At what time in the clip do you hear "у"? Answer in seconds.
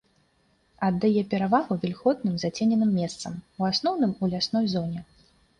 3.61-3.69, 4.23-4.31